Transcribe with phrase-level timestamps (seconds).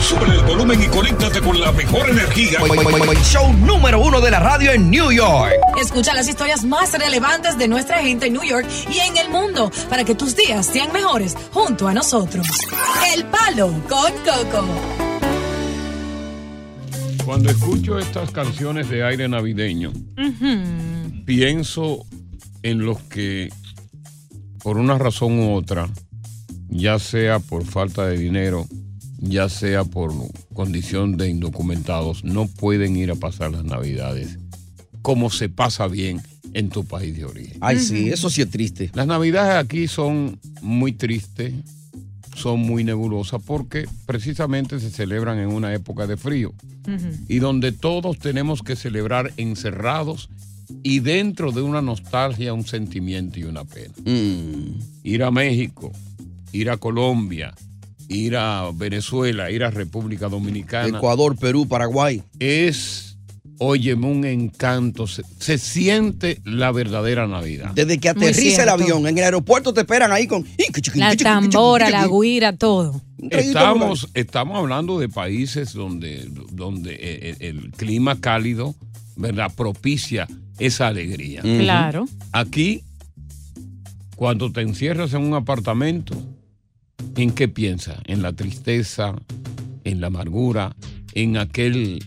[0.00, 2.58] Sube el volumen y conéctate con la mejor energía.
[3.22, 5.52] Show número uno de la radio en New York.
[5.80, 9.70] Escucha las historias más relevantes de nuestra gente en New York y en el mundo
[9.88, 12.46] para que tus días sean mejores junto a nosotros.
[13.14, 14.66] El Palo con Coco.
[17.24, 19.92] Cuando escucho estas canciones de aire navideño,
[21.26, 22.04] pienso
[22.62, 23.50] en los que,
[24.62, 25.88] por una razón u otra,
[26.68, 28.66] ya sea por falta de dinero,
[29.20, 30.12] ya sea por
[30.54, 34.38] condición de indocumentados, no pueden ir a pasar las navidades
[35.02, 36.20] como se pasa bien
[36.52, 37.58] en tu país de origen.
[37.60, 38.90] Ay, sí, eso sí es triste.
[38.94, 41.54] Las navidades aquí son muy tristes,
[42.34, 46.52] son muy nebulosas porque precisamente se celebran en una época de frío
[47.28, 50.28] y donde todos tenemos que celebrar encerrados
[50.82, 53.94] y dentro de una nostalgia, un sentimiento y una pena.
[55.02, 55.92] Ir a México,
[56.52, 57.54] ir a Colombia,
[58.10, 60.98] ir a Venezuela, ir a República Dominicana.
[60.98, 62.22] Ecuador, Perú, Paraguay.
[62.40, 63.16] Es,
[63.58, 65.06] óyeme, un encanto.
[65.06, 67.70] Se, se siente la verdadera Navidad.
[67.74, 70.44] Desde que aterriza el avión, en el aeropuerto te esperan ahí con...
[70.94, 73.00] La tambora, la guira, todo.
[73.30, 78.74] Estamos, estamos hablando de países donde, donde eh, el, el clima cálido,
[79.14, 79.52] ¿verdad?
[79.54, 80.26] Propicia
[80.58, 81.42] esa alegría.
[81.42, 82.06] Claro.
[82.32, 82.82] Aquí,
[84.16, 86.16] cuando te encierras en un apartamento,
[87.22, 87.98] ¿en qué piensas?
[88.06, 89.14] En la tristeza,
[89.84, 90.74] en la amargura,
[91.14, 91.98] en aquel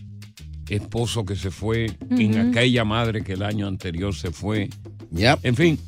[0.68, 2.48] esposo que se fue, en Ujú.
[2.50, 4.70] aquella madre que el año anterior se fue.
[5.10, 5.38] Ya.
[5.42, 5.78] En fin,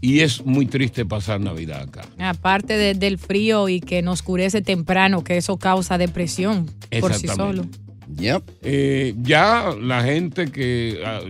[0.00, 2.02] y es muy triste pasar Navidad acá.
[2.18, 6.66] Aparte de- del frío y que nos oscurece temprano, que eso causa depresión
[7.00, 7.62] por sí solo.
[7.62, 7.82] Exactamente.
[8.62, 11.20] Eh, ya la gente que ah,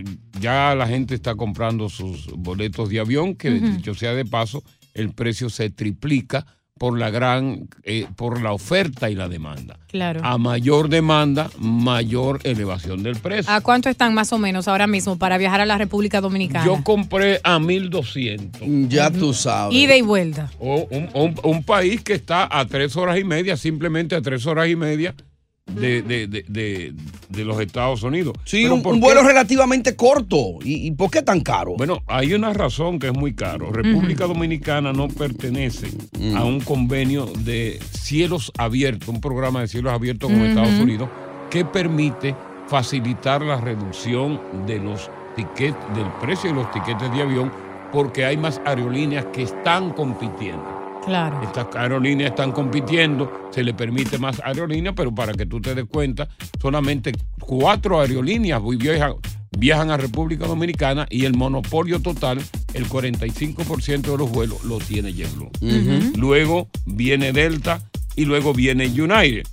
[0.40, 3.76] ya la gente está comprando sus boletos de avión, que Ujú.
[3.76, 6.44] dicho sea de paso, el precio se triplica
[6.82, 9.78] por la gran, eh, por la oferta y la demanda.
[9.86, 10.18] Claro.
[10.24, 13.52] A mayor demanda, mayor elevación del precio.
[13.52, 16.64] ¿A cuánto están más o menos ahora mismo para viajar a la República Dominicana?
[16.66, 18.62] Yo compré a 1200.
[18.88, 19.76] Ya tú sabes.
[19.76, 20.50] Ida y vuelta.
[20.58, 24.44] O un, un- un país que está a tres horas y media, simplemente a tres
[24.46, 25.14] horas y media
[25.66, 26.94] de, de- de-
[27.28, 28.34] de- los Estados Unidos.
[28.44, 30.58] Sí, un, vuelo relativamente corto.
[30.62, 31.74] ¿Y, y por qué tan caro?
[31.76, 33.72] Bueno, hay una razón que es muy caro.
[33.72, 35.88] República Dominicana no pertenece
[36.36, 40.42] a un convenio de cielos abiertos, un programa de cielos abiertos con.
[40.42, 41.08] Estados Unidos
[41.50, 42.34] que permite
[42.68, 47.52] facilitar la reducción de los tiquetes, del precio de los tiquetes de avión,
[47.92, 50.81] porque hay más aerolíneas que están compitiendo.
[51.04, 51.42] Claro.
[51.42, 55.86] Estas aerolíneas están compitiendo, se le permite más aerolíneas, pero para que tú te des
[55.86, 56.28] cuenta,
[56.60, 59.14] solamente cuatro aerolíneas viajan,
[59.58, 62.40] viajan a República Dominicana y el monopolio total,
[62.74, 65.50] el 45% de los vuelos, lo tiene JetBlue.
[66.16, 67.80] Luego viene Delta
[68.14, 69.46] y luego viene United.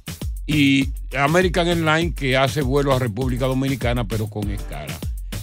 [0.45, 4.98] Y American Airlines que hace vuelos a República Dominicana, pero con escala.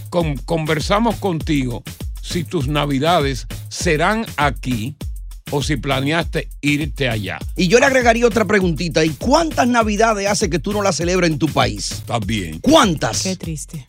[0.09, 1.83] Con- conversamos contigo
[2.21, 4.95] si tus navidades serán aquí
[5.51, 7.39] o si planeaste irte allá.
[7.55, 9.03] Y yo le agregaría otra preguntita.
[9.05, 11.91] ¿Y cuántas navidades hace que tú no la celebras en tu país?
[11.91, 12.59] Está bien.
[12.59, 13.23] ¿Cuántas?
[13.23, 13.85] Qué triste.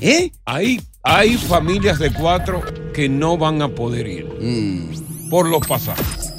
[0.00, 0.30] ¿Eh?
[0.44, 2.62] Hay, hay familias de cuatro
[2.92, 5.28] que no van a poder ir Mm.
[5.30, 6.31] por los pasajes.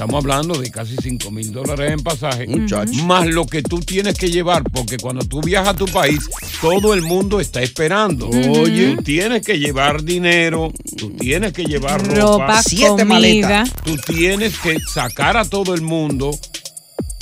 [0.00, 2.46] Estamos hablando de casi 5 mil dólares en pasaje.
[2.46, 2.90] Muchacho.
[3.04, 6.26] Más lo que tú tienes que llevar, porque cuando tú viajas a tu país,
[6.62, 8.30] todo el mundo está esperando.
[8.30, 8.94] Oye.
[8.96, 12.46] Tú tienes que llevar dinero, tú tienes que llevar ropa.
[12.46, 13.04] Ropa, Siete comida.
[13.04, 13.70] maletas.
[13.84, 16.30] Tú tienes que sacar a todo el mundo.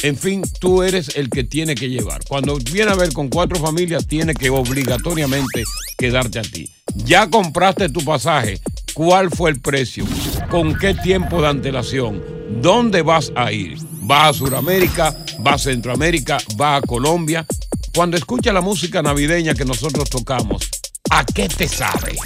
[0.04, 2.20] En fin, tú eres el que tiene que llevar.
[2.28, 5.64] Cuando viene a ver con cuatro familias, tiene que obligatoriamente
[5.98, 6.70] quedarte a ti.
[6.94, 8.60] Ya compraste tu pasaje.
[8.98, 10.04] ¿Cuál fue el precio?
[10.50, 12.20] ¿Con qué tiempo de antelación?
[12.60, 13.78] ¿Dónde vas a ir?
[14.02, 15.14] ¿Vas a Sudamérica?
[15.38, 16.38] ¿Vas a Centroamérica?
[16.56, 17.46] ¿Vas a Colombia?
[17.94, 20.68] Cuando escucha la música navideña que nosotros tocamos,
[21.10, 22.18] ¿a qué te sabe?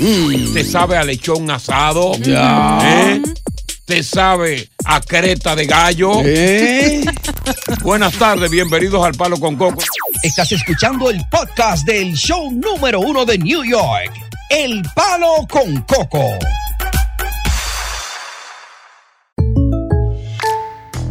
[0.55, 2.13] ¿Te sabe a lechón asado?
[2.25, 3.21] ¿Eh?
[3.85, 6.23] ¿Te sabe a creta de gallo?
[6.25, 7.05] ¿Eh?
[7.83, 9.83] Buenas tardes, bienvenidos al Palo con Coco.
[10.23, 14.11] Estás escuchando el podcast del show número uno de New York.
[14.49, 16.39] El Palo con Coco.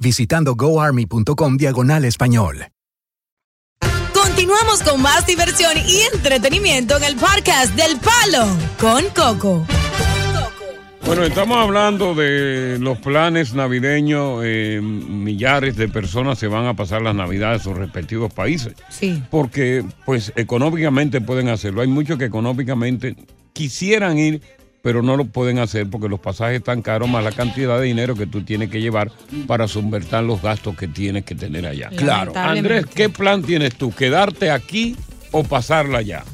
[0.00, 2.66] visitando goarmy.com diagonal español.
[4.12, 8.46] Continuamos con más diversión y entretenimiento en el podcast del Palo
[8.78, 9.66] con Coco.
[11.06, 14.42] Bueno, estamos hablando de los planes navideños.
[14.44, 18.74] eh, millares de personas se van a pasar las navidades en sus respectivos países.
[18.90, 19.22] Sí.
[19.30, 21.80] Porque, pues, económicamente pueden hacerlo.
[21.80, 23.16] Hay muchos que económicamente
[23.52, 24.42] quisieran ir,
[24.82, 28.14] pero no lo pueden hacer porque los pasajes están caros, más la cantidad de dinero
[28.14, 29.10] que tú tienes que llevar
[29.46, 31.90] para subvertar los gastos que tienes que tener allá.
[31.90, 32.32] Claro.
[32.34, 33.92] Andrés, ¿qué plan tienes tú?
[33.94, 34.96] ¿Quedarte aquí
[35.32, 36.24] o pasarla allá?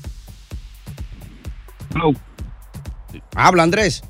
[3.34, 4.04] Habla, Andrés.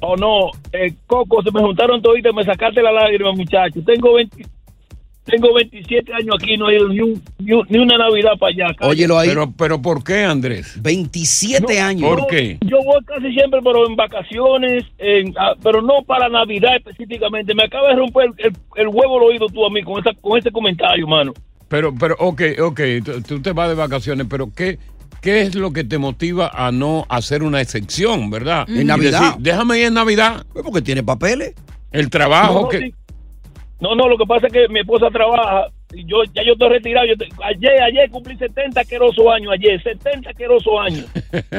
[0.00, 3.80] Oh, no, eh, Coco, se me juntaron toditas, me sacaste la lágrima, muchacho.
[3.84, 4.53] Tengo 20
[5.24, 8.52] tengo 27 años aquí, no he ido ni, un- ni, un- ni una Navidad para
[8.52, 8.74] allá.
[8.74, 8.90] calle.
[8.90, 9.28] Óyelo ahí.
[9.28, 10.80] Pero, pero ¿por qué, Andrés?
[10.82, 12.08] 27 No, años.
[12.10, 12.58] ¿Por qué?
[12.60, 17.54] Yo voy casi siempre, pero en vacaciones, en- ah, pero no para Navidad específicamente.
[17.54, 20.12] Me acaba de romper el, el- el huevo el oído tú a mí con, esa,
[20.20, 21.32] con ese comentario, mano.
[21.68, 24.78] Pero, pero, ok, ok, tú- tú te vas de vacaciones, pero ¿qué,
[25.22, 28.66] ¿qué es lo que te motiva a no hacer una excepción, verdad?
[28.68, 29.20] En Y Navidad.
[29.20, 30.44] decir, déjame ir en Navidad.
[30.52, 31.54] Pues porque tiene papeles.
[31.90, 32.78] El trabajo No, que...
[32.80, 32.94] sí.
[33.84, 36.70] No, no, lo que pasa es que mi esposa trabaja y yo ya yo estoy
[36.70, 37.06] retirado.
[37.06, 41.04] Yo te- ayer, ayer cumplí 70 asquerosos años, ayer, 70 asquerosos años.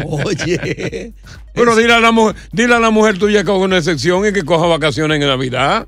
[0.25, 1.13] Oye.
[1.53, 4.33] Pero dile a, la mujer, dile a la mujer tuya que haga una excepción y
[4.33, 5.85] que coja vacaciones en Navidad.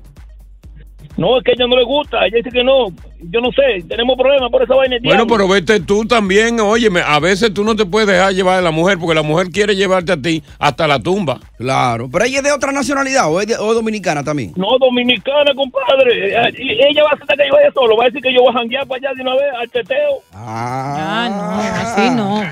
[1.16, 2.86] No, es que a ella no le gusta, ella dice que no.
[3.20, 4.96] Yo no sé, tenemos problemas por esa vaina.
[5.02, 5.34] Bueno, diablo.
[5.36, 8.70] pero vete tú también, óyeme, a veces tú no te puedes dejar llevar a la
[8.70, 11.40] mujer porque la mujer quiere llevarte a ti hasta la tumba.
[11.56, 12.08] Claro.
[12.10, 14.52] Pero ella es de otra nacionalidad o es, de- o es dominicana también.
[14.56, 16.30] No, dominicana, compadre.
[16.32, 16.52] Eh,
[16.90, 18.58] Ella va a hacer que yo vaya solo, va a decir que yo voy a
[18.58, 20.22] janguear para allá de una vez al teteo.
[20.32, 22.42] Ah, Así no.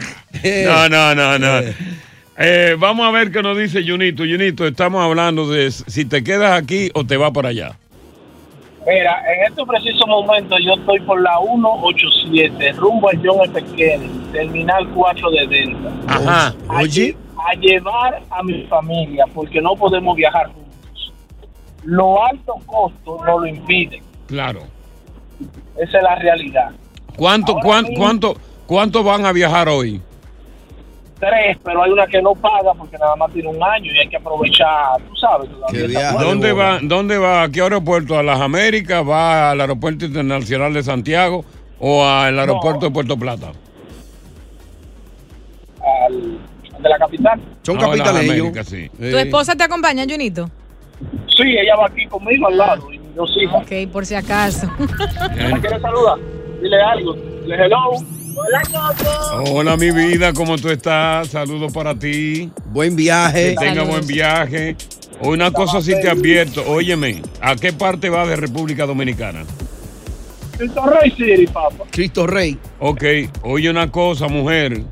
[0.64, 1.61] No, no, no, no.
[2.38, 4.25] Eh, vamos a ver qué nos dice Junito.
[4.25, 7.78] Junito, estamos hablando de si te quedas aquí o te vas para allá.
[8.87, 13.62] Mira, en este preciso momento yo estoy por la 187, rumbo a John F.
[13.76, 15.93] Kennedy, terminal 4 de Delta.
[16.07, 16.55] Ajá.
[16.69, 21.12] A, lle- a llevar a mi familia, porque no podemos viajar juntos.
[21.83, 24.00] Lo alto costo no lo impide.
[24.28, 24.61] Claro.
[25.76, 26.71] Esa es la realidad.
[27.16, 30.00] ¿Cuánto, cuán- mismo- cuánto, cuánto van a viajar hoy?
[31.18, 34.08] Tres, pero hay una que no paga porque nada más tiene un año y hay
[34.08, 35.49] que aprovechar, tú sabes.
[36.20, 37.44] ¿Dónde va, ¿Dónde va?
[37.44, 38.18] ¿A qué aeropuerto?
[38.18, 39.02] ¿A las Américas?
[39.08, 41.42] ¿Va al Aeropuerto Internacional de Santiago
[41.78, 43.52] o al aeropuerto de Puerto Plata?
[46.06, 46.38] Al,
[46.76, 47.40] al de la capital.
[47.62, 48.30] Son Ah, capitaleños.
[48.35, 48.90] Américas, sí.
[48.99, 50.50] ¿Tu esposa te acompaña, Junito?
[51.35, 53.62] Sí, ella va aquí conmigo al lado y dos hijas.
[53.62, 54.70] Ok, por si acaso.
[54.78, 56.18] ¿Me quieres saludar?
[56.62, 57.14] Dile algo.
[57.14, 57.90] Dile hello.
[58.37, 59.50] Hola, Coco.
[59.55, 61.28] Hola, mi vida, ¿cómo tú estás?
[61.28, 62.50] Saludos para ti.
[62.66, 63.50] Buen viaje.
[63.50, 63.88] Que tenga Saludos.
[63.88, 64.76] buen viaje.
[65.23, 69.45] Una cosa sí te advierto, óyeme, ¿a qué parte va de República Dominicana?
[70.59, 71.85] Cristo Rey City, papá.
[71.90, 72.59] Cristo Rey.
[72.81, 73.02] Ok,
[73.43, 74.83] oye una cosa, mujer.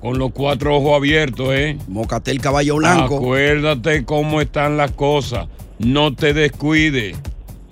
[0.00, 1.78] Con los cuatro ojos abiertos, ¿eh?
[1.88, 3.16] Mocatel Caballo Blanco.
[3.16, 5.48] Acuérdate cómo están las cosas.
[5.78, 7.16] No te descuides.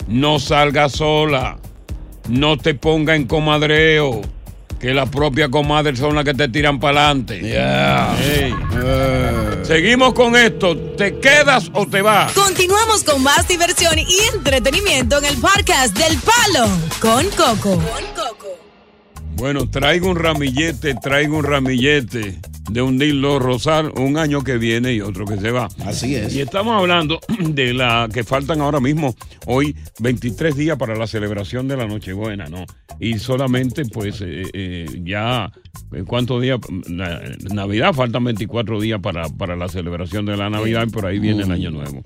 [0.08, 1.58] No salgas sola.
[2.28, 4.22] No te ponga en comadreo.
[4.80, 7.40] Que las propias comadres son las que te tiran para adelante.
[9.62, 10.76] Seguimos con esto.
[10.76, 12.32] ¿Te quedas o te vas?
[12.32, 16.68] Continuamos con más diversión y entretenimiento en el podcast del Palo
[17.00, 17.82] con Coco.
[19.36, 22.38] Bueno, traigo un ramillete, traigo un ramillete
[22.70, 25.68] de un Dilo Rosal, un año que viene y otro que se va.
[25.84, 26.34] Así es.
[26.34, 29.14] Y estamos hablando de la que faltan ahora mismo,
[29.46, 32.64] hoy 23 días para la celebración de la Nochebuena, ¿no?
[32.98, 35.52] Y solamente pues eh, eh, ya,
[35.92, 36.58] eh, ¿cuántos días?
[36.88, 37.20] Na-
[37.52, 41.42] Navidad, faltan 24 días para, para la celebración de la Navidad y por ahí viene
[41.42, 42.02] el Año Nuevo.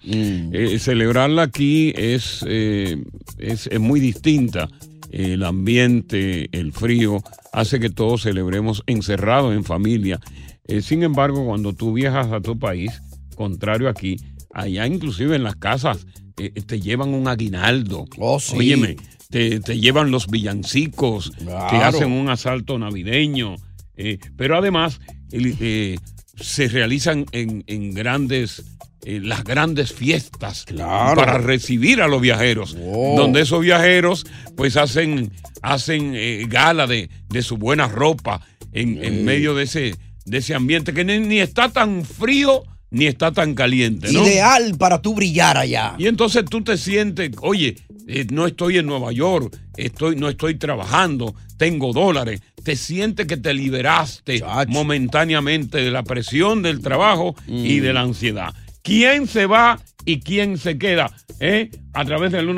[0.52, 2.96] Eh, celebrarla aquí es, eh,
[3.38, 4.68] es, es muy distinta.
[5.10, 10.20] El ambiente, el frío, hace que todos celebremos encerrados en familia.
[10.66, 12.92] Eh, sin embargo, cuando tú viajas a tu país,
[13.34, 14.16] contrario aquí,
[14.54, 18.04] allá inclusive en las casas eh, te llevan un aguinaldo.
[18.38, 18.56] sí.
[18.56, 18.96] Óyeme,
[19.30, 21.32] te, te llevan los villancicos,
[21.70, 23.56] te hacen un asalto navideño.
[23.96, 25.00] eh, pero además
[25.30, 25.98] el-
[26.36, 28.64] se realizan en, en grandes,
[29.04, 31.16] eh, las grandes fiestas Claro.
[31.16, 32.76] para recibir a los viajeros.
[33.16, 34.26] Donde esos viajeros
[34.56, 35.30] pues hacen,
[35.62, 38.40] hacen eh, gala de, de su buena ropa
[38.72, 39.94] en, en medio de ese,
[40.26, 44.12] de ese ambiente que ni, ni está tan frío ni está tan caliente.
[44.12, 44.26] ¿no?
[44.26, 45.94] Ideal para tú brillar allá.
[45.98, 47.76] Y entonces tú te sientes, oye,
[48.08, 52.40] eh, no estoy en Nueva York, estoy, no estoy trabajando, tengo dólares.
[52.64, 58.52] Te sientes que te liberaste momentáneamente de la presión del trabajo y de la ansiedad.
[58.82, 61.10] ¿Quién se va y quién se queda?
[61.40, 61.70] ¿Eh?
[61.94, 62.48] A través del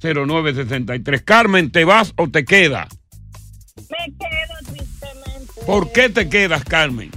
[0.00, 1.24] 1-800-963-0963.
[1.24, 2.88] Carmen, ¿te vas o te quedas?
[3.90, 5.52] Me quedo tristemente.
[5.66, 7.10] ¿Por qué te quedas, Carmen?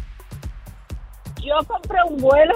[1.45, 2.53] Yo compré un vuelo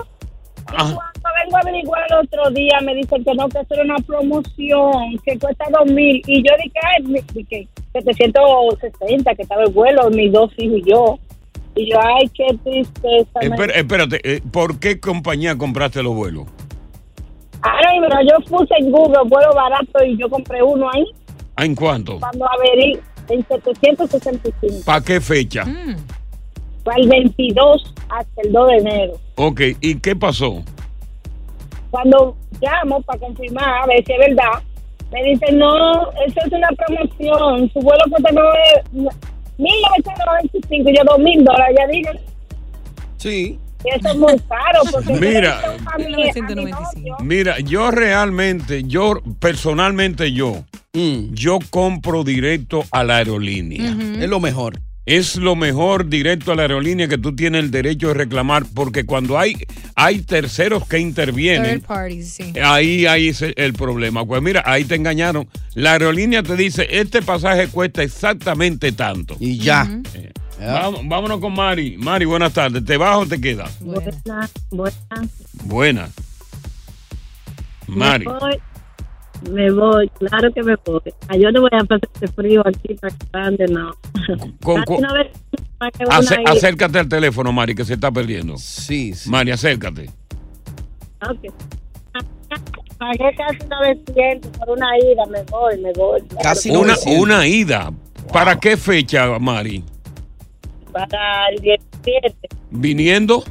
[0.60, 0.94] y Ah.
[0.94, 3.96] cuando vengo a averiguar el otro día me dicen que no, que eso era una
[4.06, 6.22] promoción, que cuesta dos mil.
[6.26, 11.20] Y yo dije, ay, dije, 760, que estaba el vuelo, mis dos hijos y yo.
[11.78, 13.40] Y yo, ay, qué tristeza.
[13.42, 16.46] Espera- espérate, eh, ¿por qué compañía compraste los vuelos?
[17.62, 21.06] Ay, pero yo puse en Google vuelo barato y yo compré uno ahí.
[21.56, 22.20] ¿Ah, ¿En cuánto?
[22.20, 24.86] Cuando averí en 765.
[24.86, 25.66] ¿Para qué fecha?
[26.84, 29.14] Para el 22 hasta el 2 de enero.
[29.36, 30.64] Ok, ¿y qué pasó?
[31.92, 34.62] Cuando llamo para confirmar, a ver si es verdad,
[35.12, 39.12] me dicen, no, eso es una promoción, su vuelo cuesta nueve-
[39.58, 42.20] 1995, yo dos mil dólares, ya dije.
[43.18, 43.60] Sí.
[43.86, 45.62] Y eso es muy caro, porque Mira.
[46.00, 47.16] yo le hice a mi- a mi novio.
[47.22, 53.92] Mira, yo realmente, yo personalmente yo, yo compro directo a la aerolínea.
[54.20, 54.80] Es lo mejor.
[55.08, 59.06] Es lo mejor directo a la aerolínea que tú tienes el derecho de reclamar, porque
[59.06, 59.56] cuando hay,
[59.96, 62.54] hay terceros que intervienen, Third parties, sí.
[62.62, 64.26] ahí hay ese- el problema.
[64.26, 65.48] Pues mira, ahí te engañaron.
[65.76, 69.38] La aerolínea te dice, este pasaje cuesta exactamente tanto.
[69.40, 69.90] Y ya.
[70.14, 71.96] Eh, vamos- vámonos con Mari.
[71.98, 72.84] Mari, buenas tardes.
[72.84, 73.80] ¿Te vas o te quedas?
[73.80, 74.16] Buenas,
[74.72, 74.94] buenas.
[75.64, 76.12] Buenas.
[77.88, 78.26] Mari.
[78.26, 78.58] Me voy,
[79.52, 81.02] me voy, claro que me voy.
[81.28, 83.92] Ah, Yo no voy a pasar este frío aquí tan grande, no.
[84.64, 85.28] Con- Casi con- una vez
[86.00, 86.52] ida.
[86.52, 88.58] acércate al teléfono, Mari, que se está perdiendo.
[88.58, 90.10] Sí, Mari, acércate.
[91.30, 91.54] Ok.
[92.98, 96.20] Pagué casi 900 por una ida, me voy, me voy.
[96.24, 96.80] claro.
[96.80, 97.92] una, una ida.
[98.34, 99.84] ¿Para qué fecha, Mari?
[100.92, 102.36] Para el 17.
[102.72, 103.44] ¿Viniendo?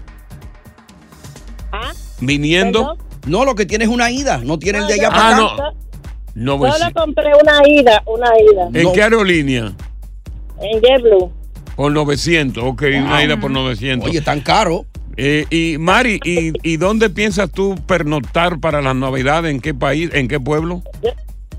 [1.73, 1.93] ¿Ah?
[2.21, 2.97] ¿Viniendo?
[3.27, 4.39] No, lo que tienes es una ida.
[4.39, 5.47] No tienes el de allá Ah, para no.
[5.51, 5.71] acá.
[6.35, 8.69] No, pues, Solo compré una ida, una ida.
[8.81, 9.73] ¿En qué aerolínea?
[10.61, 11.31] En JetBlue.
[11.77, 14.09] Por 900, ok, una ida por 900.
[14.09, 14.87] Oye, tan caro.
[15.19, 19.51] Eh, y Mari, ¿y, ¿y dónde piensas tú pernoctar para las navidades?
[19.51, 20.11] ¿En qué país?
[20.13, 20.83] ¿En qué pueblo?
[21.03, 21.11] Yo,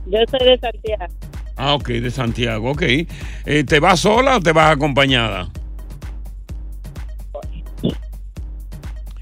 [0.08, 1.14] Yo soy de Santiago.
[1.56, 2.82] Ah, ok, de Santiago, ok.
[2.84, 3.08] Eh,
[3.66, 5.50] ¿Te vas sola o te vas acompañada?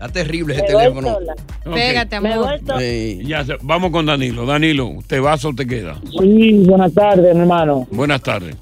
[0.06, 1.18] Está terrible ese teléfono.
[1.74, 2.60] Pégate, amor.
[2.80, 4.46] Eh, ya, vamos con Danilo.
[4.46, 5.98] Danilo, ¿te vas o te quedas?
[6.20, 7.88] Sí, buenas tardes, mi hermano.
[7.90, 8.56] Buenas tardes.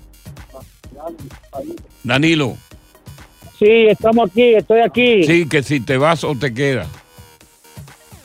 [2.04, 2.56] Danilo,
[3.60, 5.24] Sí, estamos aquí, estoy aquí.
[5.24, 6.88] sí, que si te vas o te quedas.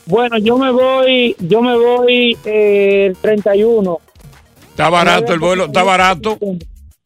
[0.07, 4.01] Bueno, yo me voy, yo me voy eh, el 31.
[4.71, 6.39] Está barato el vuelo, está barato.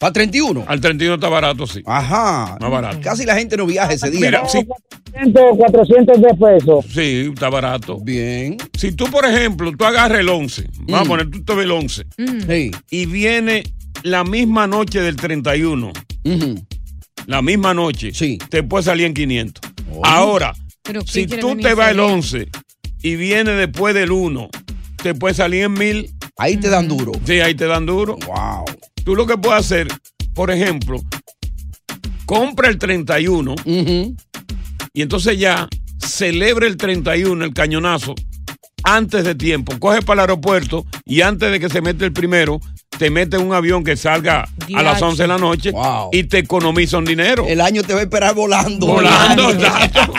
[0.03, 0.65] ¿Para 31?
[0.67, 1.81] Al 31 está barato, sí.
[1.87, 2.59] Ajá.
[2.61, 2.99] Más barato.
[3.01, 4.21] Casi la gente no viaja ese día.
[4.21, 4.67] Mira, sí,
[5.13, 6.85] 400, 400 de pesos.
[6.93, 7.99] sí, está barato.
[8.01, 8.57] Bien.
[8.77, 11.09] Si tú, por ejemplo, tú agarras el 11, vamos a Mm.
[11.09, 12.03] poner, tú te ves el 11,
[12.49, 12.71] Sí.
[12.91, 13.63] y viene
[14.03, 15.93] la misma noche del 31,
[16.25, 16.57] Ujú.
[17.27, 18.39] la misma noche, Sí.
[18.51, 19.63] te puede salir en 500.
[20.03, 22.13] Ahora, Pero ¿quién si tú te vas el feliz?
[22.13, 22.49] 11
[23.05, 24.49] y viene después del 1,
[25.01, 26.11] te puede salir en 1000.
[26.39, 27.13] Ahí te dan duro.
[27.25, 28.17] Sí, ahí te dan duro.
[28.27, 28.65] Wow.
[29.05, 29.89] Tú lo que puedes hacer,
[30.35, 31.01] por ejemplo,
[32.27, 34.17] compra el 31 Ujú.
[34.93, 35.69] y entonces ya
[35.99, 38.15] celebra el 31, el cañonazo,
[38.85, 39.79] antes de tiempo.
[39.79, 42.61] Coge para el aeropuerto y antes de que se mete el primero,
[42.99, 45.05] te mete un avión que salga a las Diache.
[45.05, 46.11] 11 de la noche Wow.
[46.13, 47.45] y te economiza un dinero.
[47.49, 48.87] El año te va a esperar volando.
[48.87, 50.13] Volando, exacto.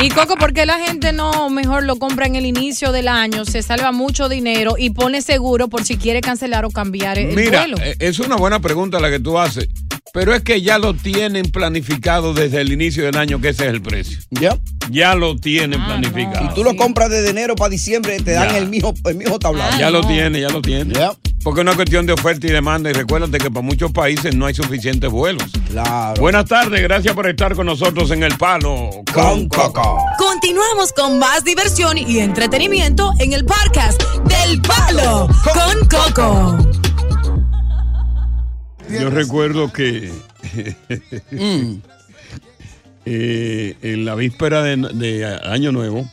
[0.00, 3.44] Y Coco, ¿por qué la gente no mejor lo compra en el inicio del año?
[3.44, 7.60] Se salva mucho dinero y pone seguro por si quiere cancelar o cambiar el Mira,
[7.62, 7.78] vuelo.
[7.82, 9.68] eh, es una buena pregunta la que tú haces,
[10.12, 13.70] pero es que ya lo tienen planificado desde el inicio del año que ese es
[13.70, 14.18] el precio.
[14.30, 14.56] Ya.
[14.90, 16.46] Ya lo tienen Ah, planificado.
[16.50, 18.58] Y tú lo compras desde enero para diciembre, te dan Ya.
[18.58, 19.70] el mismo, el mismo tablado.
[19.74, 20.08] Ah, Ya lo no.
[20.08, 20.94] tiene, ya lo tiene.
[20.94, 21.12] Ya.
[21.44, 22.90] Porque es una cuestión de oferta y demanda.
[22.90, 25.44] Y recuérdate que para muchos países no hay suficientes vuelos.
[25.70, 26.20] Claro.
[26.20, 29.98] Buenas tardes, gracias por estar con nosotros en El Palo Con Coco.
[30.18, 36.87] Continuamos con más diversión y entretenimiento en el podcast del Palo con Coco.
[38.90, 40.10] Yo recuerdo que
[41.32, 41.80] Mm.
[43.06, 46.08] eh, en la víspera de, de Año Nuevo,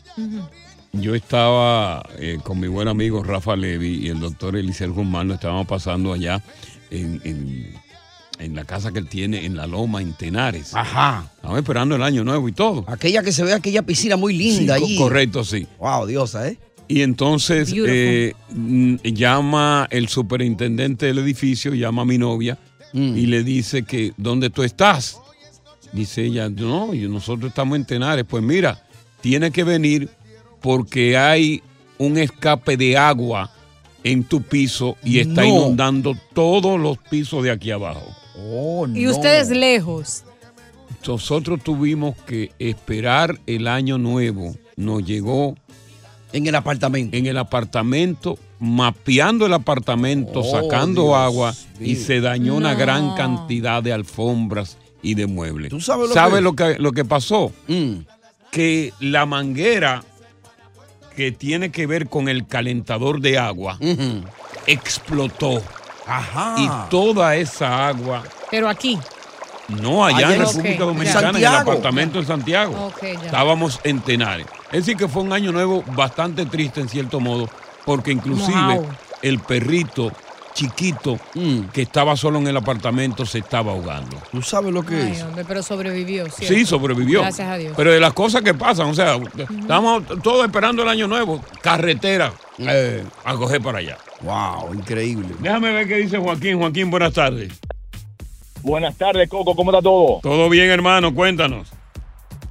[0.93, 5.33] yo estaba eh, con mi buen amigo Rafa Levi y el doctor Eliseo Guzmán, lo
[5.35, 6.41] estábamos pasando allá
[6.91, 7.85] en, en-
[8.37, 10.73] en la casa que él tiene en La Loma, en Tenares.
[10.73, 11.31] Ajá.
[11.37, 12.83] Estamos esperando el Año Nuevo y todo.
[12.89, 14.97] Aquella que se ve, aquella piscina muy linda Sí.
[14.97, 15.65] Correcto, sí.
[15.79, 16.57] Wow, diosa, ¿eh?
[16.89, 18.33] Y entonces eh,
[19.03, 22.57] llama el superintendente del edificio, llama a mi novia
[22.95, 23.17] Mm.
[23.17, 25.19] y le dice que, ¿dónde tú estás?
[25.91, 28.25] Dice ella, no, y nosotros estamos en Tenares.
[28.27, 28.81] Pues mira,
[29.21, 30.09] tiene que venir
[30.61, 31.61] porque hay
[31.97, 33.51] un escape de agua
[34.03, 35.47] en tu piso y está No.
[35.47, 38.05] inundando todos los pisos de aquí abajo.
[38.37, 39.11] Oh, Y no.
[39.11, 40.23] ustedes lejos.
[41.07, 44.55] Nosotros tuvimos que esperar el año nuevo.
[44.75, 45.55] Nos llegó
[46.33, 47.15] En el apartamento.
[47.15, 53.15] en el apartamento, mapeando el apartamento, Oh, sacando Dios agua y se dañó una gran
[53.15, 55.69] cantidad de alfombras y de muebles.
[55.69, 57.51] ¿Tú sabes lo ¿Sabe que- lo que, lo que pasó?
[57.67, 57.93] Mm.
[58.51, 60.03] Que la manguera
[61.15, 63.77] que tiene que ver con el calentador de agua
[64.67, 65.61] explotó.
[66.07, 66.55] Ajá.
[66.57, 68.97] Y toda esa agua, Pero aquí.
[69.69, 72.91] no allá en República Dominicana, en el apartamento en Santiago.
[73.01, 74.45] Estábamos en Tenares.
[74.71, 77.49] Es decir, que fue un año nuevo bastante triste en cierto modo,
[77.85, 78.81] porque inclusive
[79.21, 80.11] el perrito
[80.53, 81.63] chiquito Mm.
[81.73, 84.15] que estaba solo en el apartamento se estaba ahogando.
[84.31, 85.23] ¿Tú sabes lo que Ay, es?
[85.23, 86.29] hombre, pero sobrevivió.
[86.29, 86.53] ¿cierto?
[86.55, 87.21] Sí, sobrevivió.
[87.23, 87.73] Gracias a Dios.
[87.75, 89.17] Pero de las cosas que pasan, o sea,
[89.59, 93.97] estamos todos esperando el año nuevo, carretera Eh, a coger para allá.
[94.21, 95.27] wow, increíble.
[95.39, 96.57] Déjame ver qué dice Joaquín.
[96.57, 97.51] Joaquín, buenas tardes.
[98.61, 100.19] Buenas tardes, Coco, ¿cómo está todo?
[100.23, 101.67] Todo bien, hermano, cuéntanos.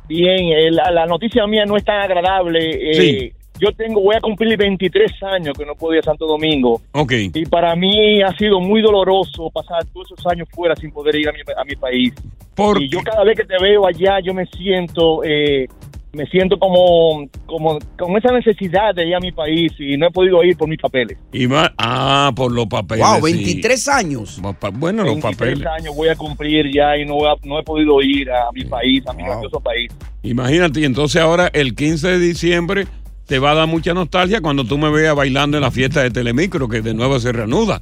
[0.06, 2.90] Bien, eh, la, la noticia mía no es tan agradable.
[2.90, 3.32] eh, Sí.
[3.60, 6.82] Yo tengo, voy a cumplir 23 años que no puedo ir a Santo Domingo.
[6.92, 7.12] Ok.
[7.34, 11.28] Y para mí ha sido muy doloroso pasar todos esos años fuera sin poder ir
[11.28, 12.12] a mi, a mi país.
[12.54, 15.68] ¿Por y yo cada vez que te veo allá, yo me siento, eh,
[16.12, 20.10] me siento como, como con esa necesidad de ir a mi país y no he
[20.10, 21.16] podido ir por mis papeles.
[21.32, 23.04] Y más, ah, por los papeles.
[23.06, 23.32] Wow, sí.
[23.34, 24.40] 23 años.
[24.72, 25.66] Bueno, los 23 papeles.
[25.66, 28.64] años voy a cumplir ya y no, voy a- no he podido ir a mi
[28.64, 29.30] país, a mi Wow.
[29.30, 29.92] grandioso país.
[30.24, 32.86] Imagínate, y entonces ahora el 15 de diciembre
[33.26, 36.10] te va a dar mucha nostalgia cuando tú me veas bailando en la fiesta de
[36.10, 37.80] Telemicro, que de nuevo se reanuda.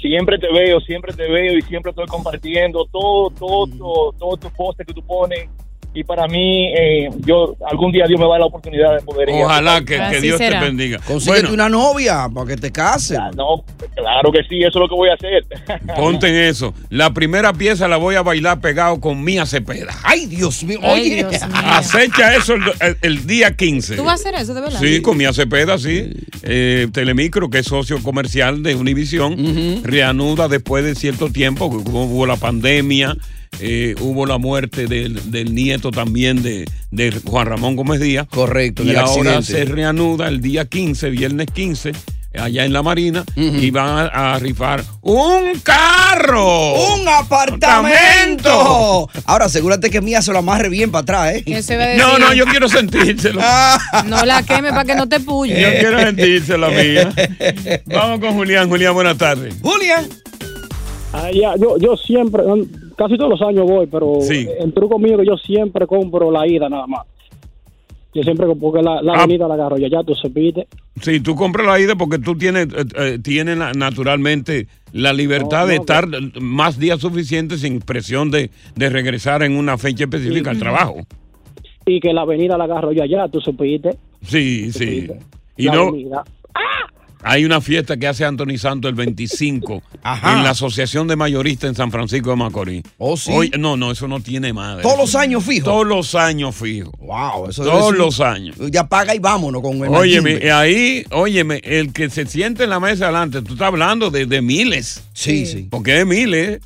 [0.00, 4.52] Siempre te veo, siempre te veo y siempre estoy compartiendo todo, todo, todo, todos tus
[4.52, 5.48] postes que tú pones.
[5.94, 9.02] Y para mí, eh, yo algún día Dios me va a dar la oportunidad de
[9.02, 9.34] poder ir.
[9.44, 10.98] Ojalá que, que Dios te bendiga.
[11.06, 13.18] Consíguete una novia para que te cases.
[13.36, 13.62] No,
[13.94, 15.44] claro que sí, eso es lo que voy a hacer.
[15.96, 16.72] Ponte en eso.
[16.88, 19.92] La primera pieza la voy a bailar pegado con Mía Cepeda.
[20.02, 20.78] Ay, Dios mío.
[20.82, 21.56] Ay, Oye, Dios mío.
[21.66, 23.96] Acecha eso el, el- el día 15.
[23.96, 24.80] ¿Tú vas a hacer eso, de verdad?
[24.80, 26.10] Sí, con Mía Cepeda, sí.
[26.42, 32.26] Eh, Telemicro, que es socio comercial de Univisión, reanuda después de cierto tiempo, que hubo
[32.26, 33.16] la pandemia,
[33.60, 38.26] eh, hubo la muerte del, del nieto también de, de Juan Ramón Gómez Díaz.
[38.28, 39.66] Correcto, Y el ahora accidente.
[39.66, 41.92] se reanuda el día 15, viernes 15,
[42.34, 46.72] allá en la Marina, y van a, a rifar un carro.
[46.96, 49.08] ¡Un apartamento!
[49.26, 51.42] Ahora, asegúrate que Mía se lo amarre bien para atrás, ¿eh?
[51.44, 52.02] ¿Qué se va a decir?
[52.02, 53.40] No, no, yo quiero sentírselo.
[54.06, 55.60] No la queme para que no te puye.
[55.60, 57.12] Yo quiero sentírselo, mía.
[57.86, 58.68] Vamos con Julián.
[58.68, 59.54] Julián, buenas tardes.
[59.62, 60.06] Julián.
[61.12, 62.42] Ah, ya, yo, yo siempre,
[63.02, 64.46] casi todos los años voy, pero Sí.
[64.60, 67.02] el truco mío que yo siempre compro la ida nada más.
[68.14, 69.22] Yo siempre, porque la, la Ah.
[69.22, 70.66] avenida la agarro, ya, ya tú se pide.
[71.00, 75.62] Sí, tú compras la ida porque tú tienes, eh, eh, tienes na- naturalmente la libertad
[75.62, 76.06] No, de estar
[76.40, 80.96] más días suficientes sin presión de, de regresar en una fecha específica al trabajo.
[81.86, 83.96] Y que la avenida la agarro yo allá, tú supiste.
[84.20, 85.08] Sí, sí.
[85.56, 86.22] Y la no, avenida.
[87.22, 90.32] Hay una fiesta que hace Anthony Santos el 25 Ajá.
[90.38, 92.82] en la Asociación de Mayoristas en San Francisco de Macorís.
[92.98, 93.30] Oh, sí.
[93.32, 94.82] Oye, no, no, eso no tiene madre.
[94.82, 95.64] Todos los años fijo.
[95.64, 96.90] Todos los años fijo.
[96.98, 98.56] Wow, eso Todos los años.
[98.70, 100.46] Ya paga y vámonos con el Óyeme, Majimbe.
[100.46, 104.26] eh, ahí, óyeme, el que se siente en la mesa adelante, tú estás hablando de,
[104.26, 105.02] de miles.
[105.12, 105.68] Sí, sí.
[105.70, 106.60] Porque es miles.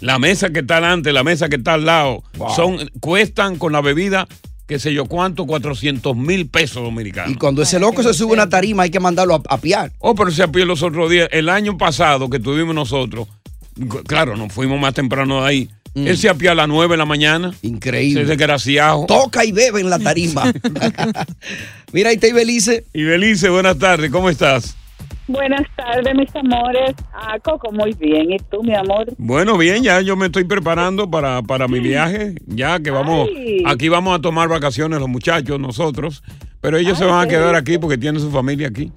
[0.00, 2.54] La mesa que está adelante, la mesa que está al lado, Wow.
[2.56, 4.26] son, cuestan con la bebida,
[4.70, 7.32] qué sé yo cuánto, 400 mil pesos dominicanos.
[7.32, 9.90] Y cuando ese loco se sube a una tarima hay que mandarlo a, a piar.
[9.98, 11.28] Oh, pero se apió los otros días.
[11.32, 13.26] El año pasado que tuvimos nosotros,
[14.06, 15.70] claro, nos fuimos más temprano de ahí.
[15.96, 17.48] Él se apió a las 9 de la mañana.
[17.48, 17.66] Mm.
[17.66, 18.20] Increíble.
[18.20, 19.06] Ese desgraciado.
[19.06, 20.52] Toca y bebe en la tarima.
[21.92, 22.84] Mira, ahí está Ibelice.
[22.94, 24.76] Y Belice, buenas tardes, ¿cómo estás?
[25.30, 26.92] Buenas tardes, mis amores.
[27.14, 28.32] Ah, Coco, muy bien.
[28.32, 29.06] ¿Y tú, mi amor?
[29.16, 33.62] Bueno, bien, ya yo me estoy preparando para, para mi viaje, ya que vamos, Ay.
[33.64, 36.24] aquí vamos a tomar vacaciones los muchachos, nosotros,
[36.60, 38.90] pero ellos se van a quedar aquí porque tienen su familia aquí.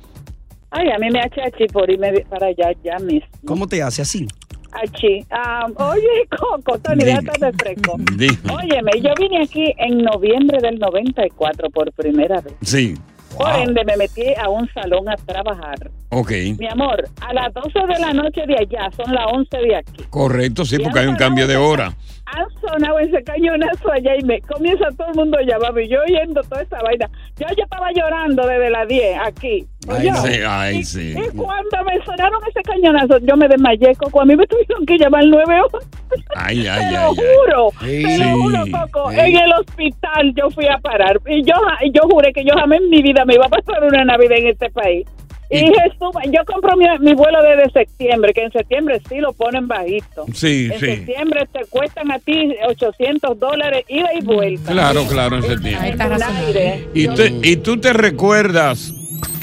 [0.71, 3.27] Ay, a mí me achachi por irme para allá ya mismo.
[3.45, 4.27] ¿Cómo te hace así?
[4.71, 5.23] Achi.
[5.29, 7.95] Ah, oye, Coco, Tony, déjate de fresco.
[8.17, 8.37] Dime.
[8.51, 12.55] Óyeme, yo vine aquí en noviembre del 94 por primera vez.
[12.63, 12.95] Sí,
[13.37, 15.75] Por ende, me metí a un salón a trabajar.
[16.09, 19.75] ok, Mi amor, a las 12 de la noche de allá, son las 11 de
[19.75, 20.03] aquí.
[20.09, 21.93] correcto, sí, porque hay un cambio de hora.
[22.25, 25.83] Han sonado ese cañonazo allá y me comienza todo el mundo a llamarme.
[25.83, 27.07] y Yo oyendo toda esa vaina.
[27.37, 29.67] Yo, yo estaba llorando desde las 10 aquí.
[29.87, 31.11] Ay, Oye, sí, ay, y- sí.
[31.11, 34.21] Y cuando me sonaron ese cañonazo, yo me desmayé, Coco.
[34.21, 35.87] A mí me tuvieron que llamar 911.
[36.35, 37.15] Ay, ay, Te ay, lo ay.
[37.15, 38.03] juro, Sí.
[38.03, 38.71] te lo juro, Sí.
[38.71, 39.11] Coco.
[39.11, 39.19] Sí.
[39.19, 41.19] En el hospital yo fui a parar.
[41.27, 41.55] Y yo,
[41.93, 44.47] yo juré que yo jamás en mi vida me iba a pasar una Navidad en
[44.47, 45.05] este país.
[45.49, 49.67] Y Jesús, yo compro mi, mi vuelo desde septiembre, que en septiembre sí lo ponen
[49.67, 50.25] bajito.
[50.33, 50.85] Sí, en sí.
[50.87, 54.71] septiembre te cuestan a ti 800 dólares ida y vuelta.
[54.71, 55.89] Claro, claro, en septiembre.
[55.89, 56.87] En el aire.
[56.95, 58.93] Y, te- y tú te recuerdas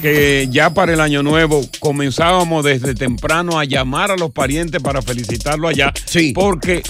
[0.00, 5.02] que ya para el año nuevo comenzábamos desde temprano a llamar a los parientes para
[5.02, 5.92] felicitarlo allá.
[6.06, 6.32] Sí.
[6.34, 6.82] Porque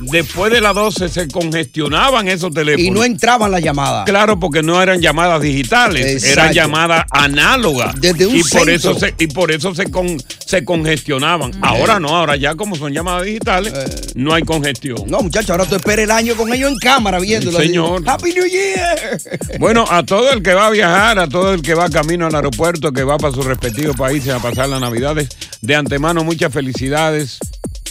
[0.00, 2.86] después de las 12 se congestionaban esos teléfonos.
[2.86, 4.04] Y no entraban las llamadas.
[4.06, 6.40] Claro, porque no eran llamadas digitales, Exacto.
[6.40, 7.94] eran llamadas análogas.
[8.00, 9.08] Desde un y por eso centro.
[9.18, 10.16] se, y por eso se, con-
[10.46, 11.52] se congestionaban.
[11.60, 13.72] Ahora no, ahora ya como son llamadas digitales,
[14.14, 15.02] no hay congestión.
[15.08, 17.58] No, muchachos, ahora tú esperas el año con ellos en cámara viéndolo.
[17.58, 18.02] Sí, señor.
[18.06, 19.20] Happy New Year.
[19.58, 22.34] Bueno, a todo el que va a viajar, a todo el que va camino al
[22.34, 25.28] aeropuerto, que va para sus respectivos países a pasar las navidades,
[25.62, 27.38] de antemano muchas felicidades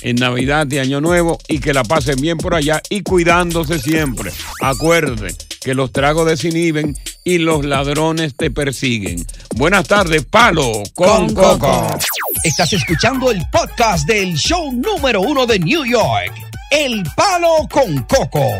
[0.01, 4.31] en Navidad y Año Nuevo y que la pasen bien por allá y cuidándose siempre.
[4.61, 9.25] Acuerde que los tragos desinhiben y los ladrones te persiguen.
[9.55, 11.97] Buenas tardes, Palo con, Coco.
[12.43, 16.31] Estás escuchando el podcast del show número uno de New York,
[16.69, 18.59] El Palo con Coco.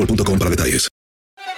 [0.05, 0.89] boostmobile.com para detalles.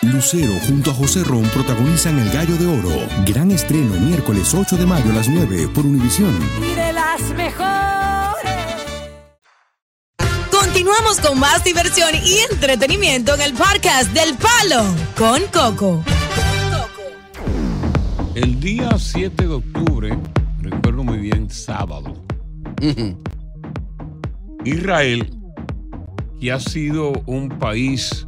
[0.01, 3.07] Lucero junto a José Ron protagonizan El Gallo de Oro.
[3.25, 6.37] Gran estreno miércoles 8 de mayo a las 9 por Univisión.
[6.61, 8.53] y de las mejores.
[10.51, 14.83] Continuamos con más diversión y entretenimiento en el podcast del Palo
[15.17, 16.03] con Coco.
[18.35, 20.17] El día 7 de octubre,
[20.59, 22.19] recuerdo muy bien, sábado,
[24.65, 25.31] Israel,
[26.41, 28.25] que ha sido un país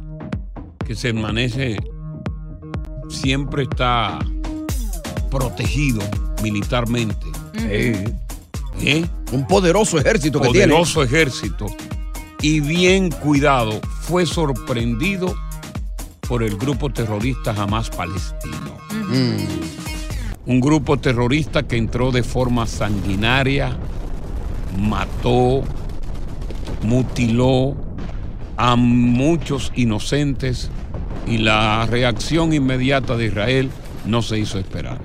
[0.86, 1.82] que se maneja,
[3.08, 4.18] siempre está
[5.30, 6.00] protegido
[6.42, 7.26] militarmente.
[7.54, 9.06] ¿Eh?
[9.32, 10.68] Un poderoso ejército que tiene.
[10.68, 11.66] Poderoso ejército.
[12.40, 15.34] Y bien cuidado, fue sorprendido
[16.28, 18.76] por el grupo terrorista Hamas Palestino.
[20.46, 23.76] Un grupo terrorista que entró de forma sanguinaria,
[24.78, 25.64] mató,
[26.82, 27.85] mutiló
[28.56, 30.70] a muchos inocentes
[31.26, 33.70] y la reacción inmediata de Israel
[34.04, 34.98] no se hizo esperar.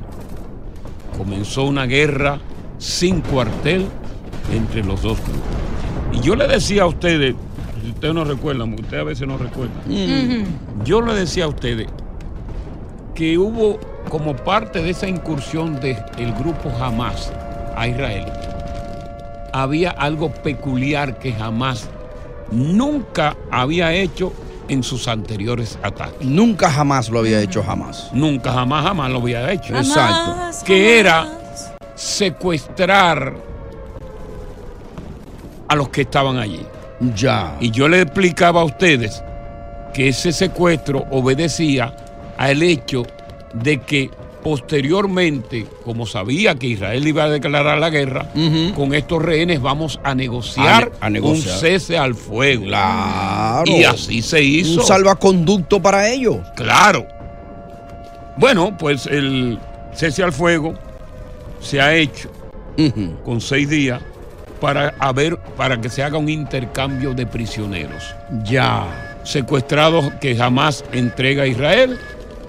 [1.17, 2.39] Comenzó una guerra
[2.77, 3.87] sin cuartel
[4.53, 5.41] entre los dos grupos.
[6.13, 7.35] Y yo le decía a ustedes,
[7.83, 9.81] si ustedes no recuerdan, ustedes a veces no recuerdan,
[10.83, 11.87] yo le decía a ustedes
[13.15, 17.31] que hubo como parte de esa incursión del grupo Hamas
[17.75, 18.25] a Israel,
[19.53, 21.89] había algo peculiar que jamás,
[22.51, 24.33] nunca había hecho
[24.67, 26.25] en sus anteriores ataques.
[26.25, 28.09] Nunca jamás lo había hecho, jamás.
[28.13, 29.75] Nunca, jamás, jamás lo había hecho.
[29.75, 30.35] Exacto.
[30.65, 31.27] Que era
[31.95, 33.35] secuestrar
[35.67, 36.65] a los que estaban allí.
[37.15, 37.57] Ya.
[37.59, 39.23] Y yo le explicaba a ustedes
[39.93, 41.95] que ese secuestro obedecía
[42.37, 43.03] al hecho
[43.53, 44.09] de que
[44.43, 48.27] posteriormente, como sabía que Israel iba a declarar la guerra,
[48.75, 51.54] con estos rehenes vamos a negociar, A ne- a negociar.
[51.56, 52.65] un cese al fuego.
[52.65, 53.63] Claro.
[53.71, 54.82] Y así se hizo.
[54.82, 56.38] Un salvaconducto para ellos.
[56.56, 57.06] Claro.
[58.38, 59.60] Bueno, pues el
[59.93, 60.73] cese al fuego
[61.60, 62.30] se ha hecho
[63.23, 64.01] con seis días
[64.60, 68.15] para, haber, para que se haga un intercambio de prisioneros.
[68.45, 69.19] Ya.
[69.23, 71.99] Secuestrados que jamás entrega a Israel,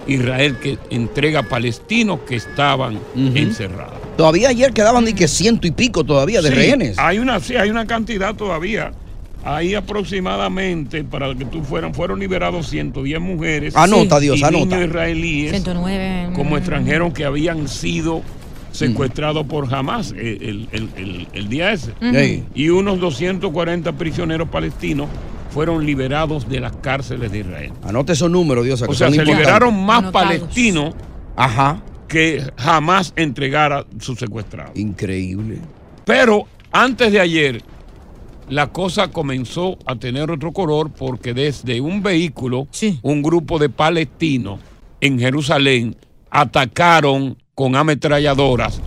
[0.07, 3.93] Israel que entrega a palestinos que estaban encerrados.
[4.17, 6.99] Todavía ayer quedaban ni que ciento y pico todavía de Sí, rehenes.
[6.99, 8.91] Hay una, sí, hay una cantidad todavía.
[9.45, 13.75] Ahí aproximadamente, para que tú fueran, fueron liberados 110 mujeres.
[13.75, 14.75] Anota, Dios, y anota.
[14.77, 16.33] niños israelíes 109.
[16.35, 18.21] como extranjeros que habían sido
[18.71, 21.91] secuestrados por Hamas eh, el, el- el- el día ese.
[22.55, 25.09] Y unos 240 prisioneros palestinos
[25.53, 27.71] fueron liberados de las cárceles de Israel.
[27.83, 28.81] Anote esos números, Dios.
[28.81, 30.95] O sea, se liberaron más palestinos
[31.35, 31.81] Ajá.
[32.07, 34.75] que jamás entregara sus secuestrados.
[34.75, 35.59] Increíble.
[36.05, 37.61] Pero antes de ayer,
[38.49, 42.67] la cosa comenzó a tener otro color porque desde un vehículo,
[43.03, 44.59] un grupo de palestinos
[45.01, 45.95] en Jerusalén
[46.31, 48.81] atacaron con ametralladoras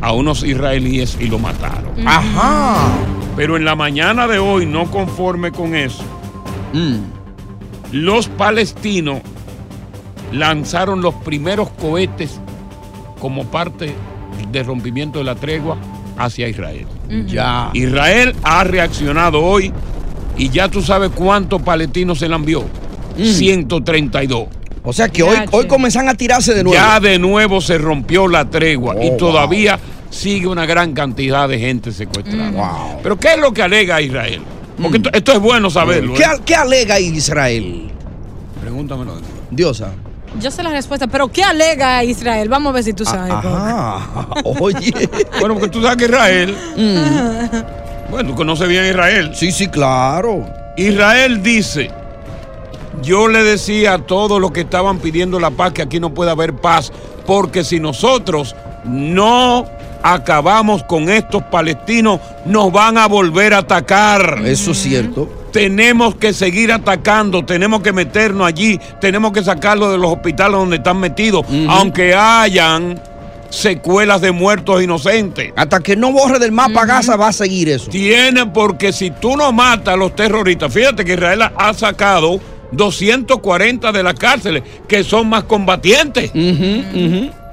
[0.00, 2.06] a unos israelíes y lo mataron.
[2.06, 2.98] Ajá.
[3.38, 6.02] Pero en la mañana de hoy, no conforme con eso,
[7.92, 9.20] los palestinos
[10.32, 12.40] lanzaron los primeros cohetes
[13.20, 13.94] como parte
[14.50, 15.76] del rompimiento de la tregua
[16.16, 16.88] hacia Israel.
[17.28, 17.70] Ya.
[17.74, 19.72] Israel ha reaccionado hoy
[20.36, 22.64] y ya tú sabes cuántos palestinos se la envió.
[23.16, 24.48] 132.
[24.82, 26.76] O sea que hoy, hoy comienzan a tirarse de nuevo.
[26.76, 29.78] Ya de nuevo se rompió la tregua y Oh, todavía
[30.10, 32.98] sigue una gran cantidad de gente secuestrada.
[33.02, 34.42] Pero ¿qué es lo que alega Israel?
[34.80, 36.14] Porque esto, esto es bueno saberlo.
[36.14, 36.40] ¿Qué, ¿eh?
[36.44, 37.90] qué alega Israel?
[38.60, 39.14] Pregúntamelo.
[39.50, 39.92] Diosa.
[40.40, 42.48] Yo sé la respuesta, pero ¿qué alega Israel?
[42.48, 43.32] Vamos a ver si tú sabes.
[43.32, 44.28] Ajá.
[44.44, 44.92] Oye.
[45.40, 46.56] Bueno, porque tú sabes que Israel.
[48.10, 49.30] Bueno, tú conoces bien a Israel.
[49.34, 50.46] Sí, sí, claro.
[50.76, 51.90] Israel dice:
[53.02, 56.30] Yo le decía a todos los que estaban pidiendo la paz que aquí no puede
[56.30, 56.92] haber paz,
[57.26, 59.66] porque si nosotros no
[60.12, 64.42] acabamos con estos palestinos, nos van a volver a atacar.
[64.44, 65.28] Eso es cierto.
[65.52, 70.76] Tenemos que seguir atacando, tenemos que meternos allí, tenemos que sacarlos de los hospitales donde
[70.76, 73.00] están metidos, aunque hayan
[73.50, 75.52] secuelas de muertos inocentes.
[75.56, 77.90] Hasta que no borre del mapa Gaza va a seguir eso.
[77.90, 82.40] Tiene porque si tú no matas a los terroristas, fíjate que Israel ha sacado
[82.72, 86.30] 240 de las cárceles que son más combatientes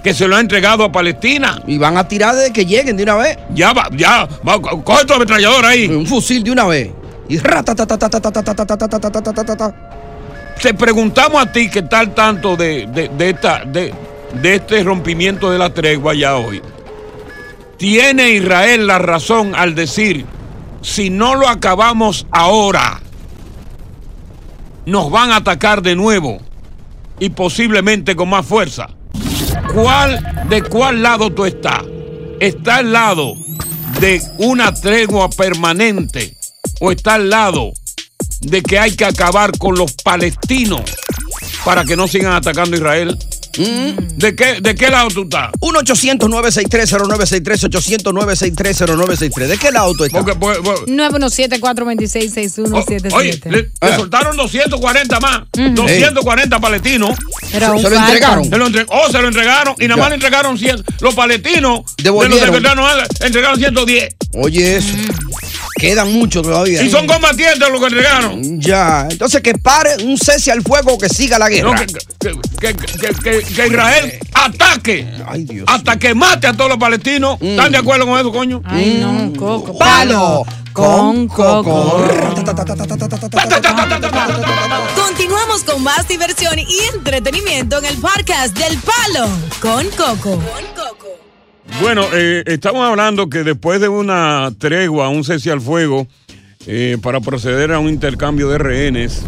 [0.05, 1.59] que se lo ha entregado a Palestina.
[1.65, 3.39] Y van a tirar desde que lleguen de una vez.
[3.55, 5.87] Ya va, ya, va, coge tu ametralladora ahí.
[5.87, 6.91] Un fusil de una vez.
[7.27, 7.39] Y
[10.61, 13.95] Te preguntamos a ti que tal tanto de, de, de esta, de,
[14.43, 16.61] de este rompimiento de la tregua ya hoy.
[17.79, 20.27] ¿Tiene Israel la razón al decir,
[20.83, 23.01] si no lo acabamos ahora,
[24.85, 26.37] nos van a atacar de nuevo
[27.19, 28.89] y posiblemente con más fuerza?
[29.75, 31.83] ¿Cuál, ¿De cuál lado tú estás?
[32.39, 33.35] ¿Está al lado
[33.99, 36.33] de una tregua permanente
[36.79, 37.73] o está al lado
[38.39, 40.81] de que hay que acabar con los palestinos
[41.65, 43.19] para que no sigan atacando a Israel?
[43.57, 45.51] ¿De, qué, ¿De qué lado tú estás?
[45.61, 49.47] 1-800-963-0963, 800-963-0963.
[49.47, 50.23] ¿De qué lado tú estás?
[50.25, 53.13] 917-426-6177.
[53.13, 55.41] Oye, le, le soltaron 240 más.
[55.53, 57.17] 240 palestinos.
[57.51, 58.49] Pero Se lo entregaron.
[58.49, 59.75] Se lo entre- oh, se lo entregaron.
[59.79, 60.83] Y nada más le entregaron 100.
[60.99, 62.61] Los palestinos Devolvieron.
[62.61, 64.15] de los entregaron 110.
[64.33, 64.87] Oye, eso.
[65.77, 66.81] Quedan muchos todavía.
[66.81, 68.61] Y son combatientes los que entregaron.
[68.61, 69.07] Ya.
[69.11, 71.71] Entonces que pare un cese al fuego que siga la guerra.
[71.71, 71.85] No, que,
[72.59, 75.07] que- que- que- Israel ataque
[75.67, 77.37] hasta que mate a todos los palestinos.
[77.41, 78.61] ¿Están de acuerdo con eso, coño?
[78.65, 79.77] Ay, no, Coco.
[79.77, 82.07] Palo con Coco.
[84.95, 89.27] Continuamos con más diversión y entretenimiento en el podcast del Palo
[89.61, 90.41] con Coco.
[91.81, 96.07] Bueno, eh, estamos hablando que después de una tregua, un cese al fuego,
[96.67, 99.23] eh, para proceder a un intercambio de rehenes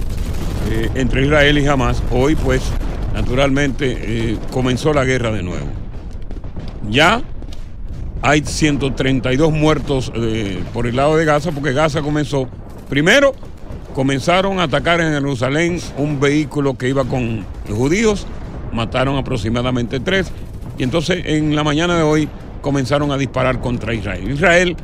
[0.70, 2.62] eh, entre Israel y Hamas, hoy pues
[3.14, 5.68] naturalmente comenzó la guerra de nuevo.
[6.90, 7.22] Ya
[8.22, 10.12] hay 132 muertos
[10.74, 12.48] por el lado de Gaza, porque Gaza comenzó,
[12.90, 13.34] primero
[13.94, 18.26] comenzaron a atacar en Jerusalén un vehículo que iba con judíos,
[18.72, 20.32] mataron aproximadamente tres,
[20.78, 22.30] y entonces en la mañana de hoy
[22.62, 24.30] comenzaron a disparar contra Israel.
[24.32, 24.76] Israel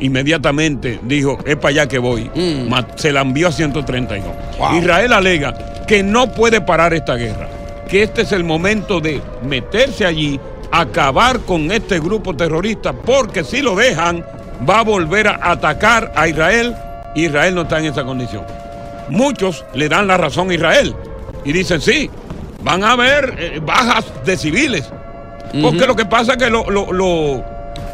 [0.00, 2.30] inmediatamente dijo, es para allá que voy,
[2.68, 4.30] Ma- se la envió a 132.
[4.78, 7.48] Israel alega que no puede parar esta guerra,
[7.88, 10.38] que este es el momento de meterse allí,
[10.70, 14.24] acabar con este grupo terrorista, porque si lo dejan,
[14.68, 16.74] va a volver a atacar a Israel,
[17.14, 18.44] Israel no está en esa condición.
[19.08, 20.94] Muchos le dan la razón a Israel
[21.44, 22.08] y dicen, sí,
[22.62, 24.88] van a haber eh, bajas de civiles.
[25.60, 27.44] Porque lo que pasa es que lo- lo- lo-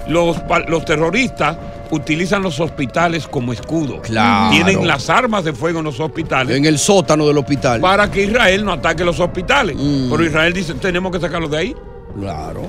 [0.08, 0.36] los,
[0.68, 1.56] los terroristas
[1.90, 4.00] utilizan los hospitales como escudo.
[4.02, 4.50] Claro.
[4.50, 6.56] Tienen las armas de fuego en los hospitales.
[6.56, 7.80] En el sótano del hospital.
[7.80, 9.76] Para que Israel no ataque los hospitales.
[9.76, 10.10] Mm.
[10.10, 11.76] Pero Israel dice, tenemos que sacarlos de ahí.
[12.18, 12.62] Claro.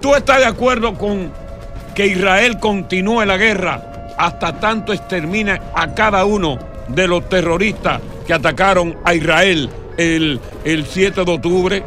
[0.00, 1.30] ¿Tú estás de acuerdo con
[1.94, 6.58] que Israel continúe la guerra hasta tanto extermine a cada uno
[6.88, 11.84] de los terroristas que atacaron a Israel el, el 7 de octubre?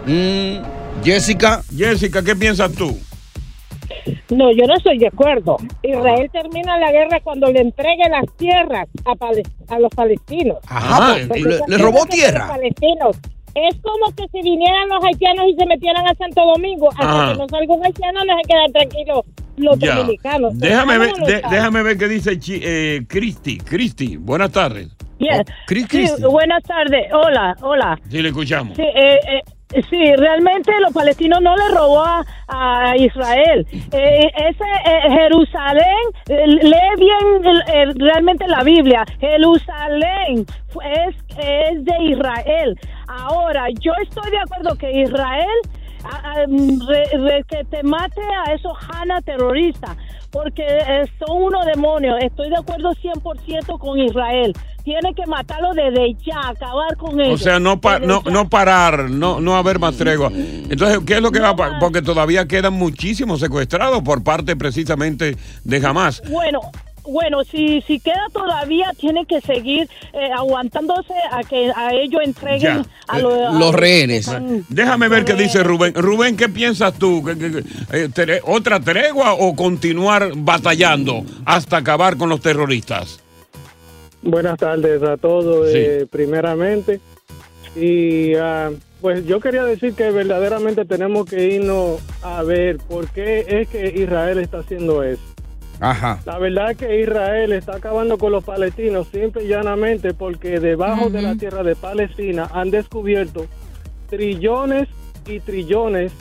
[1.04, 1.62] Jessica.
[1.76, 2.98] Jessica, ¿qué piensas tú?
[4.30, 5.58] No, yo no estoy de acuerdo.
[5.84, 10.58] Israel termina la guerra cuando le entregue las tierras a, los palestinos.
[10.68, 12.48] Ajá, Porque pues, le- robó tierra.
[12.48, 13.18] palestinos.
[13.56, 17.32] Es como que si vinieran los haitianos y se metieran a Santo Domingo, hasta Ajá.
[17.34, 19.26] que no salga un haitiano, no se quedan tranquilos
[19.58, 19.96] los Ya.
[19.96, 20.60] dominicanos.
[20.60, 21.12] Déjame ver,
[21.50, 23.58] déjame ver qué dice eh, Cristi.
[23.58, 24.90] Cristi, buenas tardes.
[25.18, 25.40] Yes.
[25.68, 26.22] Sí, Cristi.
[26.30, 27.08] buenas tardes.
[27.12, 28.00] Hola, hola.
[28.10, 28.78] Sí, le escuchamos.
[28.78, 29.42] Sí, eh, eh,
[29.90, 33.66] sí, realmente los palestinos no le robó a, a Israel.
[33.72, 39.06] Eh, ese eh, Jerusalén, lee bien realmente la Biblia.
[39.20, 40.46] Jerusalén
[40.84, 42.80] es, es de Israel.
[43.08, 45.48] Ahora, yo estoy de acuerdo que Israel
[47.50, 49.98] que te mate a esos Hana terroristas,
[50.32, 50.64] porque
[51.20, 52.16] son unos demonios.
[52.22, 54.54] Estoy de acuerdo 100% con Israel.
[54.84, 57.42] Tiene que matarlo desde ya, acabar con ellos.
[57.42, 60.32] O sea, no, pa- no, no parar, no, no haber más tregua.
[60.34, 61.80] Entonces, ¿qué es lo que va a pasar?
[61.80, 65.36] Porque todavía quedan muchísimos secuestrados por parte precisamente
[65.66, 66.22] de Hamas.
[66.30, 66.62] Bueno,
[67.08, 72.84] bueno, si, si queda todavía, tiene que seguir eh, aguantándose a que a ellos entreguen
[72.84, 72.86] Ya.
[73.08, 74.30] a lo- a Los rehenes.
[74.70, 75.94] Déjame ver qué dice Rubén.
[75.96, 77.24] Rubén, ¿qué piensas tú?
[77.24, 83.20] ¿Qué- qué- qué- eh, ¿Otra tregua o continuar batallando hasta acabar con los terroristas?
[84.22, 87.00] Buenas tardes a todos, eh, primeramente.
[87.76, 93.46] Y ah, pues yo quería decir que verdaderamente tenemos que irnos a ver por qué
[93.48, 95.22] es que Israel está haciendo eso.
[95.80, 96.20] Ajá.
[96.26, 101.10] La verdad es que Israel está acabando con los palestinos simple y llanamente porque debajo
[101.10, 103.46] de la tierra de Palestina han descubierto
[104.10, 104.88] trillones
[105.28, 106.12] y trillones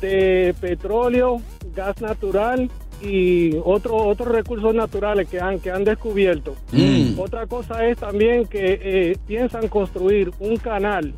[0.00, 1.40] de petróleo,
[1.74, 2.70] gas natural
[3.00, 6.54] y otros otros recursos naturales que han que han descubierto.
[6.72, 7.18] Mm.
[7.18, 11.14] Otra cosa es también que eh, piensan construir un canal,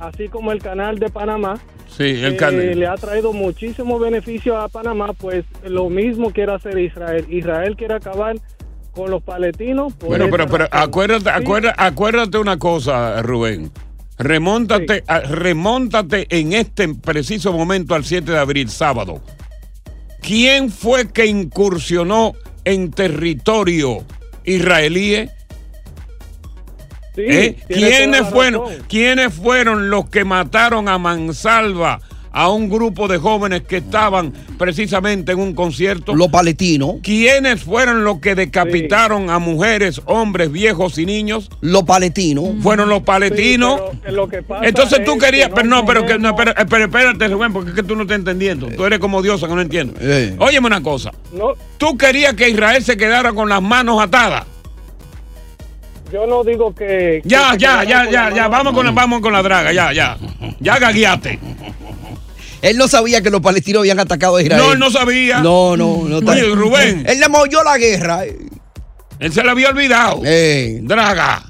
[0.00, 1.58] así como el canal de Panamá,
[1.88, 2.78] Sí, el que canal.
[2.78, 7.26] le ha traído muchísimos beneficios a Panamá, pues lo mismo quiere hacer Israel.
[7.28, 8.36] Israel quiere acabar
[8.92, 9.92] con los palestinos.
[9.94, 11.30] por Bueno, pero, pero acuérdate, Sí.
[11.32, 13.70] acuérdate, acuérdate una cosa, Rubén.
[14.18, 19.20] Remóntate, a- remóntate en este preciso momento al 7 de abril, sábado.
[20.20, 22.34] ¿Quién fue que incursionó
[22.64, 24.04] en territorio
[24.44, 25.28] israelí?
[27.28, 27.56] Sí, ¿Eh?
[27.68, 28.62] ¿Quiénes, fueron.
[28.88, 32.00] ¿Quiénes fueron los que mataron a Mansalva,
[32.32, 36.14] a un grupo de jóvenes que estaban precisamente en un concierto.
[36.14, 36.96] Los palestinos.
[37.02, 41.50] ¿Quiénes fueron los que decapitaron a mujeres, hombres, viejos y niños?
[41.60, 42.50] Los palestinos.
[42.62, 43.80] Fueron los palestinos.
[43.90, 46.34] Sí, pero lo que pasa Entonces tú querías, que pero no no, pero que no,
[46.36, 48.68] podemos- pero, pero espérate, Rubén, porque es que tú no estás entendiendo.
[48.68, 49.94] Tú eres como diosa que no entiendo.
[50.38, 51.12] Óyeme una cosa.
[51.32, 54.44] No, Tú querías que Israel se quedara con las manos atadas.
[56.12, 57.22] Yo no digo que.
[57.24, 59.92] Ya, que ya, ya, ya, ya, la vamos con la, vamos con la draga, ya,
[59.92, 60.16] ya.
[60.60, 61.38] Ya gagueaste.
[62.62, 64.62] Él no sabía que los palestinos habían atacado a Israel.
[64.62, 65.40] No, él no sabía.
[65.40, 66.18] No, no, no.
[66.30, 67.04] Oye, Rubén.
[67.06, 68.24] Él le movió la guerra.
[69.18, 70.20] Él se le había olvidado.
[70.82, 71.49] Draga.